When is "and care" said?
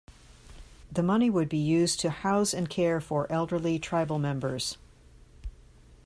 2.55-2.99